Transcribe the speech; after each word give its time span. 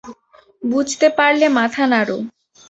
বুঝতে 0.63 1.07
পারলে 1.17 1.47
মাথা 1.49 1.83
নাড়ো। 1.87 2.17